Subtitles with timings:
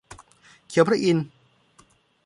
[0.67, 1.25] เขียวพระอินทร์